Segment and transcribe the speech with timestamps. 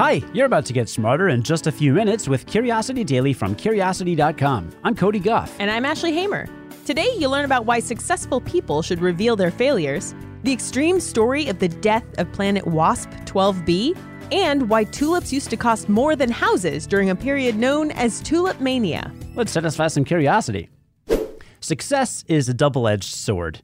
[0.00, 3.54] Hi, you're about to get smarter in just a few minutes with Curiosity Daily from
[3.54, 4.70] Curiosity.com.
[4.82, 5.54] I'm Cody Gough.
[5.58, 6.48] And I'm Ashley Hamer.
[6.86, 11.58] Today, you'll learn about why successful people should reveal their failures, the extreme story of
[11.58, 13.94] the death of planet WASP 12b,
[14.32, 18.58] and why tulips used to cost more than houses during a period known as tulip
[18.58, 19.12] mania.
[19.34, 20.70] Let's satisfy some curiosity.
[21.60, 23.60] Success is a double edged sword.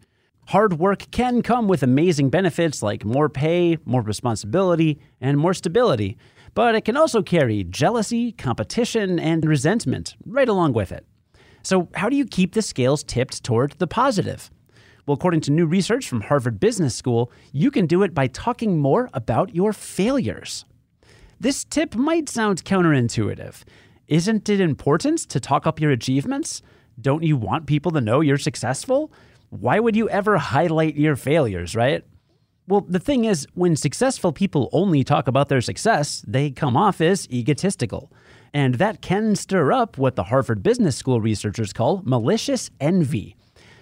[0.51, 6.17] Hard work can come with amazing benefits like more pay, more responsibility, and more stability,
[6.55, 11.05] but it can also carry jealousy, competition, and resentment right along with it.
[11.65, 14.49] So, how do you keep the scales tipped toward the positive?
[15.05, 18.79] Well, according to new research from Harvard Business School, you can do it by talking
[18.79, 20.65] more about your failures.
[21.41, 23.65] This tip might sound counterintuitive.
[24.07, 26.63] Isn't it important to talk up your achievements?
[27.01, 29.13] Don't you want people to know you're successful?
[29.51, 32.05] Why would you ever highlight your failures, right?
[32.69, 37.01] Well, the thing is, when successful people only talk about their success, they come off
[37.01, 38.11] as egotistical.
[38.53, 43.37] And that can stir up what the Harvard Business School researchers call malicious envy.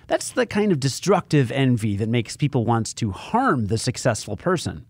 [0.06, 4.84] That's the kind of destructive envy that makes people want to harm the successful person.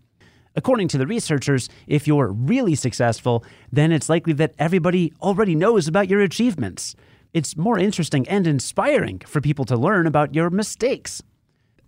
[0.57, 5.87] According to the researchers, if you're really successful, then it's likely that everybody already knows
[5.87, 6.95] about your achievements
[7.35, 11.21] it's more interesting and inspiring for people to learn about your mistakes.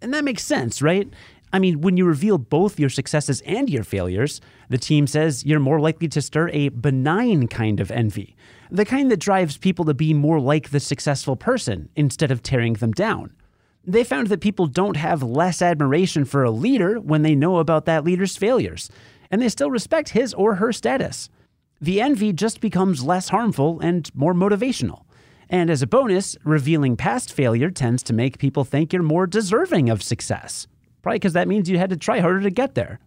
[0.01, 1.07] And that makes sense, right?
[1.53, 5.61] I mean, when you reveal both your successes and your failures, the team says you're
[5.61, 8.35] more likely to stir a benign kind of envy,
[8.69, 12.73] the kind that drives people to be more like the successful person instead of tearing
[12.73, 13.33] them down.
[13.85, 17.85] They found that people don't have less admiration for a leader when they know about
[17.85, 18.89] that leader's failures,
[19.31, 21.29] and they still respect his or her status.
[21.79, 25.06] The envy just becomes less harmful and more motivational.
[25.49, 29.89] And as a bonus, revealing past failure tends to make people think you're more deserving
[29.89, 30.67] of success.
[31.01, 32.99] Probably because that means you had to try harder to get there.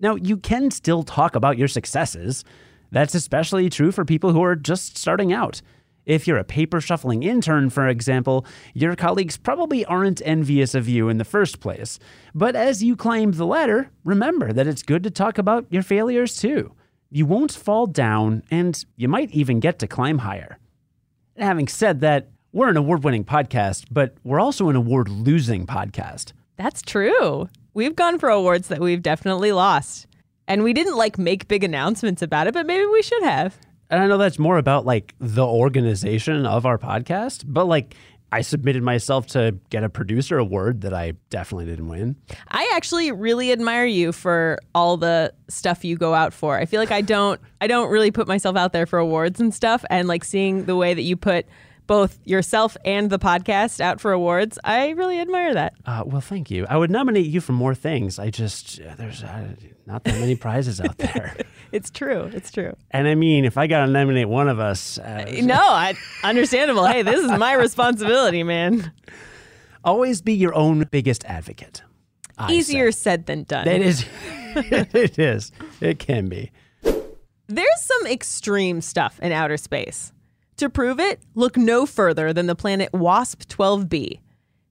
[0.00, 2.44] Now, you can still talk about your successes.
[2.90, 5.60] That's especially true for people who are just starting out.
[6.06, 11.08] If you're a paper shuffling intern, for example, your colleagues probably aren't envious of you
[11.08, 11.98] in the first place.
[12.34, 16.36] But as you climb the ladder, remember that it's good to talk about your failures
[16.36, 16.72] too.
[17.10, 20.58] You won't fall down, and you might even get to climb higher.
[21.36, 26.32] Having said that, we're an award winning podcast, but we're also an award losing podcast.
[26.56, 27.48] That's true.
[27.74, 30.06] We've gone for awards that we've definitely lost.
[30.46, 33.58] And we didn't like make big announcements about it, but maybe we should have.
[33.90, 37.96] And I know that's more about like the organization of our podcast, but like
[38.32, 42.16] I submitted myself to get a producer award that I definitely didn't win.
[42.48, 46.58] I actually really admire you for all the stuff you go out for.
[46.58, 49.54] I feel like I don't I don't really put myself out there for awards and
[49.54, 51.46] stuff and like seeing the way that you put
[51.86, 54.58] both yourself and the podcast out for awards.
[54.64, 55.74] I really admire that.
[55.84, 56.66] Uh, well, thank you.
[56.68, 58.18] I would nominate you for more things.
[58.18, 59.54] I just uh, there's uh,
[59.86, 61.36] not that many prizes out there.
[61.72, 62.30] it's true.
[62.32, 62.74] It's true.
[62.90, 66.86] And I mean, if I got to nominate one of us, uh, no, I, understandable.
[66.86, 68.92] hey, this is my responsibility, man.
[69.84, 71.82] Always be your own biggest advocate.
[72.38, 72.98] I Easier say.
[73.02, 73.68] said than done.
[73.68, 74.06] It is.
[74.56, 75.52] it is.
[75.80, 76.50] It can be.
[77.46, 80.13] There's some extreme stuff in outer space.
[80.58, 84.20] To prove it, look no further than the planet WASP 12b.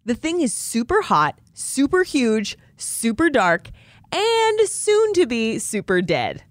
[0.05, 3.69] The thing is super hot, super huge, super dark,
[4.11, 6.43] and soon to be super dead.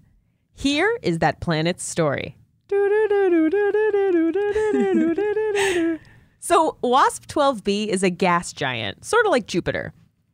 [0.53, 2.37] Here is that planet's story.
[6.39, 9.93] so, WASP 12b is a gas giant, sort of like Jupiter.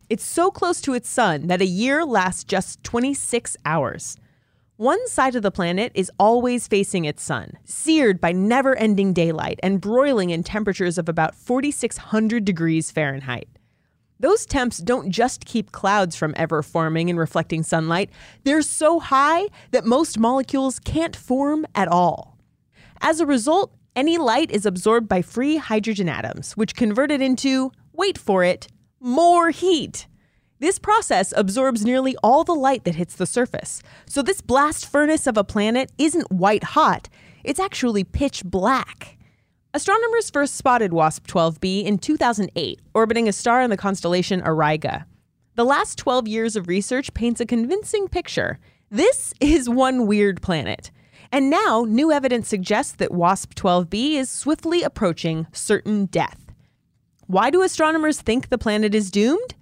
[0.09, 4.17] It's so close to its sun that a year lasts just 26 hours.
[4.79, 9.59] One side of the planet is always facing its sun, seared by never ending daylight
[9.61, 13.49] and broiling in temperatures of about 4,600 degrees Fahrenheit.
[14.21, 18.09] Those temps don't just keep clouds from ever forming and reflecting sunlight,
[18.45, 22.37] they're so high that most molecules can't form at all.
[23.01, 27.73] As a result, any light is absorbed by free hydrogen atoms, which convert it into,
[27.91, 28.69] wait for it,
[29.01, 30.07] more heat.
[30.59, 33.81] This process absorbs nearly all the light that hits the surface.
[34.05, 37.07] So, this blast furnace of a planet isn't white hot,
[37.45, 39.17] it's actually pitch black.
[39.73, 45.05] Astronomers first spotted WASP 12b in 2008, orbiting a star in the constellation Auriga.
[45.55, 48.59] The last 12 years of research paints a convincing picture.
[48.89, 50.91] This is one weird planet.
[51.31, 56.51] And now, new evidence suggests that WASP 12b is swiftly approaching certain death.
[57.27, 59.53] Why do astronomers think the planet is doomed?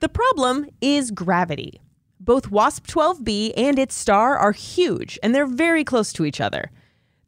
[0.00, 1.82] The problem is gravity.
[2.18, 6.70] Both WASP 12b and its star are huge, and they're very close to each other.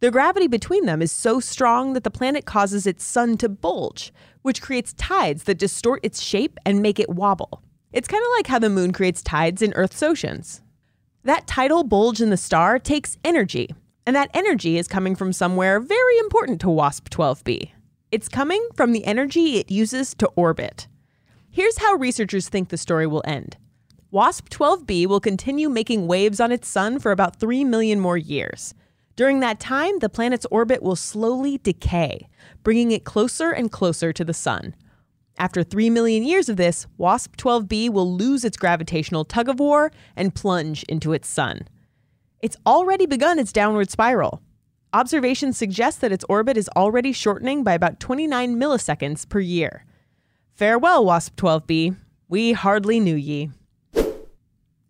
[0.01, 4.11] The gravity between them is so strong that the planet causes its sun to bulge,
[4.41, 7.63] which creates tides that distort its shape and make it wobble.
[7.93, 10.63] It's kind of like how the moon creates tides in Earth's oceans.
[11.25, 13.69] That tidal bulge in the star takes energy,
[14.07, 17.71] and that energy is coming from somewhere very important to WASP 12b.
[18.11, 20.89] It's coming from the energy it uses to orbit.
[21.54, 23.58] Here's how researchers think the story will end.
[24.10, 28.72] WASP 12b will continue making waves on its sun for about 3 million more years.
[29.16, 32.26] During that time, the planet's orbit will slowly decay,
[32.62, 34.75] bringing it closer and closer to the sun.
[35.37, 39.93] After 3 million years of this, WASP 12b will lose its gravitational tug of war
[40.16, 41.69] and plunge into its sun.
[42.40, 44.40] It's already begun its downward spiral.
[44.94, 49.84] Observations suggest that its orbit is already shortening by about 29 milliseconds per year.
[50.54, 51.96] Farewell, WASP 12b.
[52.28, 53.50] We hardly knew ye.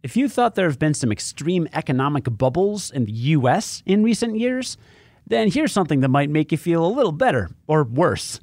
[0.02, 4.36] If you thought there have been some extreme economic bubbles in the US in recent
[4.36, 4.76] years,
[5.24, 8.40] then here's something that might make you feel a little better or worse.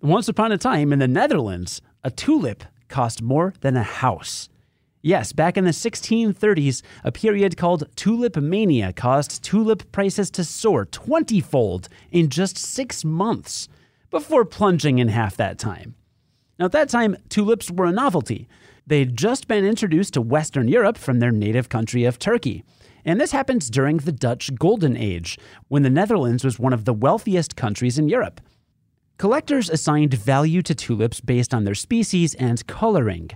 [0.00, 4.48] Once upon a time in the Netherlands, a tulip cost more than a house.
[5.02, 10.84] Yes, back in the 1630s, a period called tulip mania caused tulip prices to soar
[10.84, 13.68] 20 fold in just six months,
[14.10, 15.96] before plunging in half that time.
[16.60, 18.46] Now, at that time, tulips were a novelty.
[18.86, 22.64] They'd just been introduced to Western Europe from their native country of Turkey.
[23.02, 26.92] And this happened during the Dutch Golden Age, when the Netherlands was one of the
[26.92, 28.42] wealthiest countries in Europe.
[29.16, 33.30] Collectors assigned value to tulips based on their species and coloring.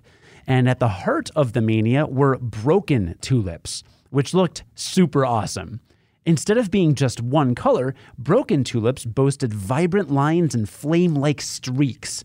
[0.47, 5.81] And at the heart of the mania were broken tulips, which looked super awesome.
[6.27, 12.23] Instead of being just one color, broken tulips boasted vibrant lines and flame like streaks.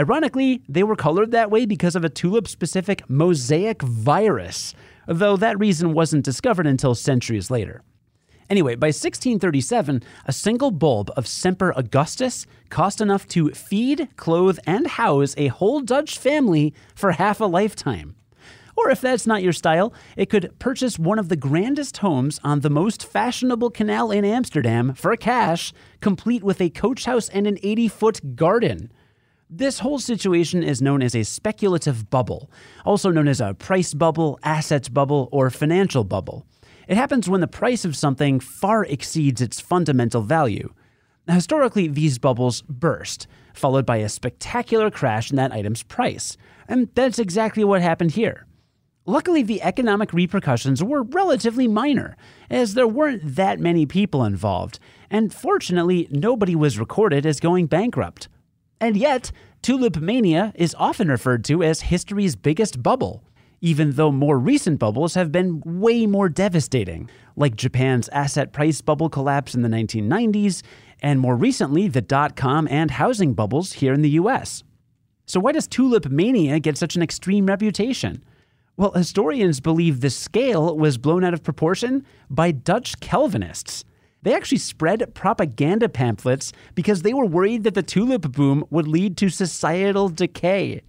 [0.00, 4.72] Ironically, they were colored that way because of a tulip specific mosaic virus,
[5.06, 7.82] though that reason wasn't discovered until centuries later.
[8.48, 14.86] Anyway, by 1637, a single bulb of Semper Augustus cost enough to feed, clothe, and
[14.86, 18.16] house a whole Dutch family for half a lifetime.
[18.78, 22.60] Or if that's not your style, it could purchase one of the grandest homes on
[22.60, 27.58] the most fashionable canal in Amsterdam for cash, complete with a coach house and an
[27.62, 28.90] 80 foot garden.
[29.52, 32.48] This whole situation is known as a speculative bubble,
[32.84, 36.46] also known as a price bubble, assets bubble, or financial bubble.
[36.86, 40.72] It happens when the price of something far exceeds its fundamental value.
[41.28, 46.36] Historically, these bubbles burst, followed by a spectacular crash in that item's price.
[46.68, 48.46] And that's exactly what happened here.
[49.04, 52.16] Luckily, the economic repercussions were relatively minor,
[52.48, 54.78] as there weren't that many people involved,
[55.10, 58.28] and fortunately, nobody was recorded as going bankrupt.
[58.80, 59.30] And yet,
[59.60, 63.22] tulip mania is often referred to as history's biggest bubble,
[63.60, 69.10] even though more recent bubbles have been way more devastating, like Japan's asset price bubble
[69.10, 70.62] collapse in the 1990s,
[71.02, 74.62] and more recently, the dot com and housing bubbles here in the US.
[75.26, 78.24] So, why does tulip mania get such an extreme reputation?
[78.76, 83.84] Well, historians believe the scale was blown out of proportion by Dutch Calvinists.
[84.22, 89.16] They actually spread propaganda pamphlets because they were worried that the tulip boom would lead
[89.18, 90.82] to societal decay.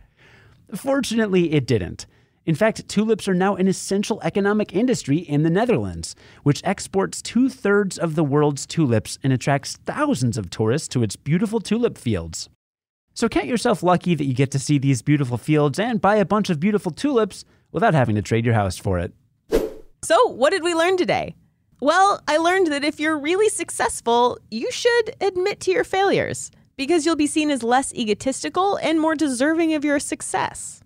[0.76, 2.06] Fortunately, it didn't.
[2.46, 7.50] In fact, tulips are now an essential economic industry in the Netherlands, which exports two
[7.50, 12.50] thirds of the world's tulips and attracts thousands of tourists to its beautiful tulip fields.
[13.14, 16.26] So count yourself lucky that you get to see these beautiful fields and buy a
[16.26, 19.14] bunch of beautiful tulips without having to trade your house for it.
[20.04, 21.36] So, what did we learn today?
[21.82, 27.08] Well, I learned that if you're really successful, you should admit to your failures because
[27.08, 30.84] you'll be seen as less egotistical and more deserving of your success.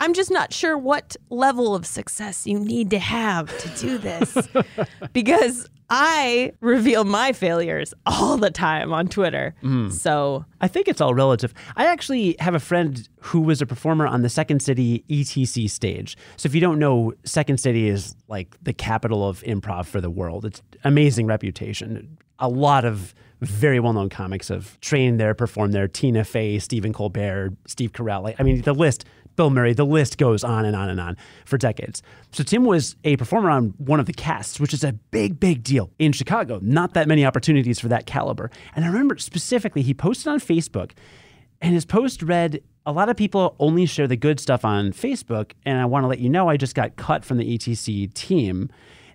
[0.00, 4.48] I'm just not sure what level of success you need to have to do this
[5.12, 9.54] because I reveal my failures all the time on Twitter.
[9.62, 9.90] Mm-hmm.
[9.90, 11.52] So, I think it's all relative.
[11.76, 16.16] I actually have a friend who was a performer on the Second City ETC stage.
[16.36, 20.10] So if you don't know, Second City is like the capital of improv for the
[20.10, 20.44] world.
[20.44, 22.18] It's amazing reputation.
[22.38, 25.88] A lot of very well-known comics have trained there, performed there.
[25.88, 28.22] Tina Fey, Stephen Colbert, Steve Carell.
[28.22, 29.04] Like, I mean, the list.
[29.40, 31.16] Bill Murray, the list goes on and on and on
[31.46, 32.02] for decades.
[32.30, 35.62] So Tim was a performer on one of the casts, which is a big, big
[35.62, 36.58] deal in Chicago.
[36.60, 38.50] Not that many opportunities for that caliber.
[38.76, 40.90] And I remember specifically, he posted on Facebook,
[41.62, 45.52] and his post read, A lot of people only share the good stuff on Facebook,
[45.64, 48.68] and I want to let you know I just got cut from the ETC team.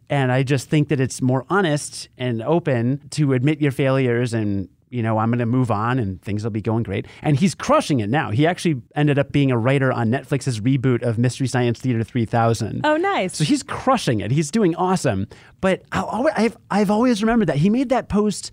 [0.10, 4.70] And I just think that it's more honest and open to admit your failures and
[4.96, 7.06] you know, I'm going to move on and things will be going great.
[7.22, 8.32] And he's crushing it now.
[8.32, 12.82] He actually ended up being a writer on Netflix's reboot of Mystery Science Theater 3000.
[12.86, 13.36] oh, nice.
[13.36, 14.32] So he's crushing it.
[14.32, 15.28] He's doing awesome.
[15.60, 17.58] But always, I've, I've always remembered that.
[17.58, 18.52] He made that post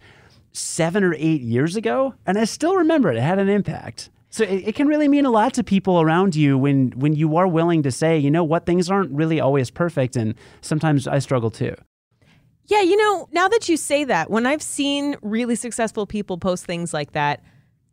[0.52, 3.16] seven or eight years ago, and I still remember it.
[3.16, 4.10] It had an impact.
[4.30, 7.36] So it, it can really mean a lot to people around you when when you
[7.36, 11.18] are willing to say, you know what, things aren't really always perfect, and sometimes I
[11.20, 11.74] struggle too.
[12.66, 16.64] Yeah, you know, now that you say that, when I've seen really successful people post
[16.64, 17.42] things like that,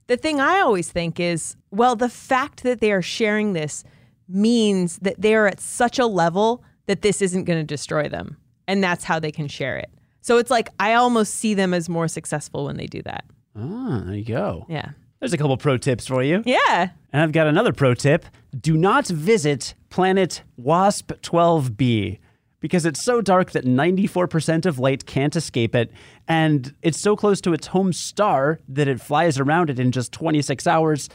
[0.08, 3.84] the thing I always think is, well, the fact that they are sharing this
[4.28, 8.38] means that they are at such a level that this isn't going to destroy them.
[8.68, 9.90] And that's how they can share it.
[10.22, 13.26] So it's like I almost see them as more successful when they do that.
[13.56, 14.66] Ah, there you go.
[14.70, 14.92] Yeah.
[15.20, 16.44] There's a couple pro tips for you.
[16.46, 16.90] Yeah.
[17.12, 18.26] And I've got another pro tip.
[18.58, 22.20] Do not visit planet WASP 12b
[22.60, 25.92] because it's so dark that 94% of light can't escape it.
[26.28, 30.12] And it's so close to its home star that it flies around it in just
[30.12, 31.10] 26 hours.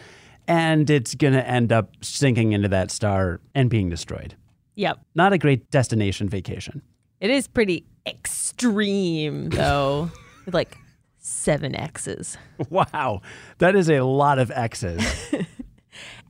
[0.46, 4.36] And it's going to end up sinking into that star and being destroyed.
[4.76, 5.00] Yep.
[5.14, 6.82] Not a great destination vacation.
[7.20, 10.10] It is pretty extreme, though,
[10.44, 10.76] with like
[11.18, 12.36] seven X's.
[12.68, 13.22] Wow.
[13.58, 15.02] That is a lot of X's.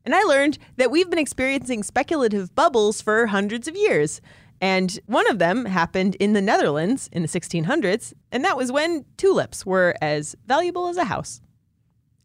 [0.04, 4.20] And I learned that we've been experiencing speculative bubbles for hundreds of years.
[4.60, 9.04] And one of them happened in the Netherlands in the 1600s, and that was when
[9.16, 11.40] tulips were as valuable as a house.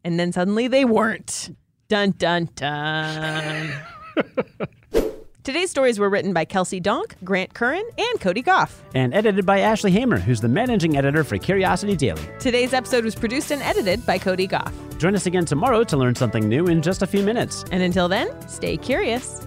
[0.04, 1.54] And then suddenly they weren't.
[1.88, 3.70] Dun dun dun.
[5.42, 8.82] Today's stories were written by Kelsey Donk, Grant Currin, and Cody Gough.
[8.94, 12.22] and edited by Ashley Hamer, who's the managing editor for Curiosity Daily.
[12.38, 14.72] Today's episode was produced and edited by Cody Gough.
[14.98, 17.64] Join us again tomorrow to learn something new in just a few minutes.
[17.72, 19.46] And until then, stay curious.